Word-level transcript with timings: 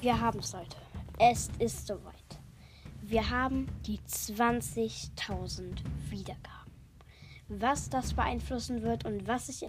Wir 0.00 0.20
haben 0.20 0.38
es, 0.38 0.52
Leute. 0.52 0.76
Es 1.18 1.50
ist 1.58 1.88
soweit. 1.88 2.38
Wir 3.02 3.30
haben 3.30 3.66
die 3.84 3.98
20.000 3.98 5.76
Wiedergaben. 6.08 6.72
Was 7.48 7.90
das 7.90 8.14
beeinflussen 8.14 8.82
wird 8.82 9.04
und 9.04 9.26
was 9.26 9.48
ich 9.48 9.66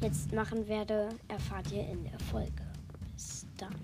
jetzt 0.00 0.32
machen 0.32 0.66
werde, 0.66 1.10
erfahrt 1.28 1.70
ihr 1.70 1.86
in 1.86 2.02
der 2.02 2.18
Folge. 2.18 2.66
Bis 3.12 3.46
dann. 3.56 3.76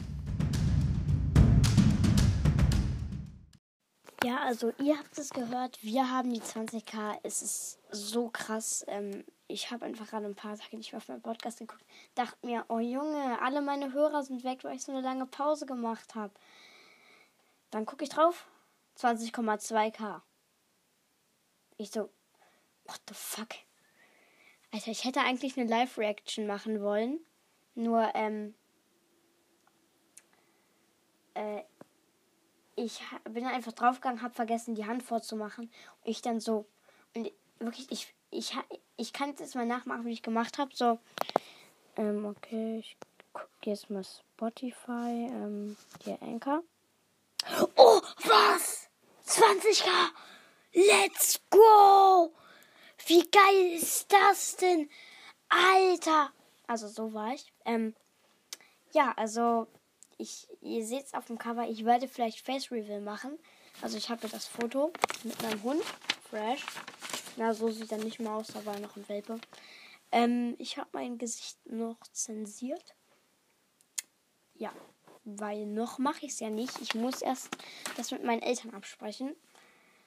Ja, 4.24 4.38
also 4.46 4.72
ihr 4.82 4.98
habt 4.98 5.16
es 5.16 5.30
gehört, 5.30 5.78
wir 5.82 6.10
haben 6.10 6.32
die 6.32 6.40
20k. 6.40 7.18
Es 7.22 7.40
ist 7.40 7.78
so 7.92 8.30
krass. 8.30 8.84
Ähm, 8.88 9.22
ich 9.46 9.70
habe 9.70 9.84
einfach 9.84 10.08
gerade 10.08 10.26
ein 10.26 10.34
paar 10.34 10.56
Tage 10.56 10.76
nicht 10.76 10.92
mehr 10.92 10.98
auf 10.98 11.08
meinen 11.08 11.22
Podcast 11.22 11.58
geguckt. 11.58 11.84
Dachte 12.14 12.46
mir, 12.46 12.64
oh 12.68 12.78
Junge, 12.78 13.40
alle 13.42 13.60
meine 13.60 13.92
Hörer 13.92 14.22
sind 14.22 14.44
weg, 14.44 14.64
weil 14.64 14.76
ich 14.76 14.82
so 14.82 14.92
eine 14.92 15.02
lange 15.02 15.26
Pause 15.26 15.66
gemacht 15.66 16.14
habe. 16.14 16.32
Dann 17.70 17.86
gucke 17.86 18.04
ich 18.04 18.10
drauf, 18.10 18.46
20,2k. 18.98 20.22
Ich 21.76 21.90
so, 21.90 22.10
what 22.84 23.00
the 23.08 23.14
fuck? 23.14 23.48
Alter, 24.72 24.90
ich 24.90 25.04
hätte 25.04 25.20
eigentlich 25.20 25.58
eine 25.58 25.68
Live-Reaction 25.68 26.46
machen 26.46 26.80
wollen. 26.80 27.20
Nur, 27.74 28.10
ähm, 28.14 28.54
äh, 31.34 31.62
ich 32.76 33.00
bin 33.24 33.44
einfach 33.44 33.72
draufgegangen, 33.72 34.22
habe 34.22 34.34
vergessen, 34.34 34.74
die 34.74 34.86
Hand 34.86 35.02
vorzumachen. 35.02 35.64
Und 35.64 36.10
ich 36.10 36.22
dann 36.22 36.40
so, 36.40 36.66
und 37.14 37.30
wirklich, 37.58 37.90
ich, 37.90 38.14
ich, 38.30 38.56
ich 38.96 39.12
kann 39.12 39.34
jetzt 39.38 39.54
mal 39.54 39.66
nachmachen, 39.66 40.04
wie 40.04 40.12
ich 40.12 40.22
gemacht 40.22 40.58
habe. 40.58 40.70
So, 40.74 40.98
ähm, 41.96 42.24
okay, 42.26 42.78
ich 42.78 42.96
gucke 43.32 43.48
jetzt 43.64 43.90
mal 43.90 44.04
Spotify, 44.04 45.28
ähm, 45.30 45.76
hier 46.02 46.20
Anchor. 46.22 46.62
Oh, 47.76 48.00
was? 48.24 48.88
20k? 49.26 49.88
Let's 50.72 51.40
go! 51.50 52.32
Wie 53.06 53.28
geil 53.30 53.74
ist 53.74 54.12
das 54.12 54.56
denn? 54.56 54.88
Alter! 55.48 56.32
Also 56.66 56.88
so 56.88 57.12
war 57.12 57.34
ich. 57.34 57.52
Ähm, 57.64 57.94
ja, 58.92 59.12
also 59.16 59.66
ich, 60.18 60.48
ihr 60.62 60.86
seht 60.86 61.04
es 61.06 61.14
auf 61.14 61.26
dem 61.26 61.38
Cover, 61.38 61.68
ich 61.68 61.84
werde 61.84 62.08
vielleicht 62.08 62.40
Face 62.40 62.70
Reveal 62.70 63.00
machen. 63.00 63.38
Also 63.82 63.98
ich 63.98 64.08
habe 64.08 64.28
das 64.28 64.46
Foto 64.46 64.92
mit 65.24 65.40
meinem 65.42 65.62
Hund. 65.62 65.82
Fresh. 66.30 66.64
Na, 67.36 67.52
so 67.52 67.70
sieht 67.70 67.90
er 67.90 67.98
nicht 67.98 68.20
mehr 68.20 68.32
aus, 68.32 68.54
aber 68.54 68.78
noch 68.78 68.96
ein 68.96 69.08
Welpe. 69.08 69.40
Ähm, 70.12 70.54
ich 70.58 70.78
habe 70.78 70.90
mein 70.92 71.18
Gesicht 71.18 71.58
noch 71.66 71.98
zensiert. 72.12 72.94
Ja, 74.54 74.72
weil 75.24 75.66
noch 75.66 75.98
mache 75.98 76.26
ich 76.26 76.32
es 76.32 76.40
ja 76.40 76.50
nicht. 76.50 76.80
Ich 76.80 76.94
muss 76.94 77.22
erst 77.22 77.48
das 77.96 78.12
mit 78.12 78.22
meinen 78.22 78.42
Eltern 78.42 78.74
absprechen. 78.74 79.34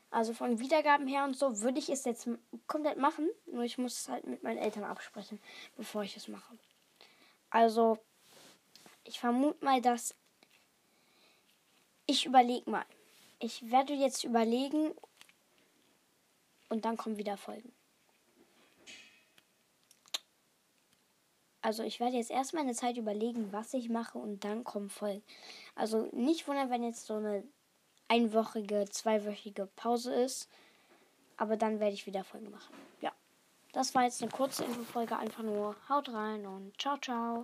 Also 0.09 0.33
von 0.33 0.59
Wiedergaben 0.59 1.07
her 1.07 1.25
und 1.25 1.35
so 1.35 1.59
würde 1.59 1.79
ich 1.79 1.89
es 1.89 2.05
jetzt 2.05 2.29
komplett 2.65 2.97
machen. 2.97 3.29
Nur 3.45 3.63
ich 3.63 3.77
muss 3.77 3.99
es 3.99 4.09
halt 4.09 4.25
mit 4.25 4.41
meinen 4.43 4.57
Eltern 4.57 4.85
absprechen, 4.85 5.39
bevor 5.75 6.03
ich 6.03 6.15
es 6.15 6.29
mache. 6.29 6.57
Also 7.49 7.97
ich 9.03 9.19
vermute 9.19 9.63
mal, 9.65 9.81
dass 9.81 10.15
ich 12.05 12.25
überlege 12.25 12.69
mal. 12.69 12.85
Ich 13.39 13.69
werde 13.69 13.93
jetzt 13.93 14.23
überlegen 14.23 14.93
und 16.69 16.85
dann 16.85 16.97
kommen 16.97 17.17
wieder 17.17 17.37
Folgen. 17.37 17.73
Also 21.61 21.83
ich 21.83 21.99
werde 21.99 22.15
jetzt 22.15 22.31
erstmal 22.31 22.63
eine 22.63 22.75
Zeit 22.75 22.97
überlegen, 22.97 23.51
was 23.51 23.73
ich 23.73 23.89
mache 23.89 24.17
und 24.17 24.43
dann 24.45 24.63
kommen 24.63 24.89
Folgen. 24.89 25.23
Also 25.75 26.07
nicht 26.13 26.47
wundern, 26.47 26.69
wenn 26.69 26.83
jetzt 26.83 27.05
so 27.05 27.15
eine 27.15 27.43
einwöchige, 28.07 28.85
zweiwöchige 28.89 29.67
Pause 29.75 30.13
ist. 30.13 30.49
Aber 31.35 31.57
dann 31.57 31.79
werde 31.79 31.93
ich 31.93 32.05
wieder 32.05 32.23
Folgen 32.23 32.49
machen. 32.51 32.73
Ja. 33.01 33.11
Das 33.73 33.93
war 33.93 34.03
jetzt 34.03 34.21
eine 34.21 34.31
kurze 34.31 34.63
Infofolge. 34.63 35.17
Einfach 35.17 35.43
nur 35.43 35.75
haut 35.89 36.09
rein 36.09 36.45
und 36.45 36.79
ciao, 36.79 36.97
ciao. 36.97 37.35